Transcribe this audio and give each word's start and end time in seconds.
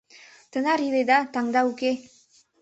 Тынар 0.51 0.79
иледа— 0.87 1.19
таҥда 1.33 1.61
уке! 1.71 1.91